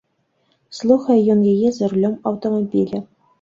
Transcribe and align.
Слухае 0.77 1.17
ён 1.33 1.43
яе 1.53 1.69
за 1.77 1.91
рулём 1.93 2.17
аўтамабіля. 2.31 3.05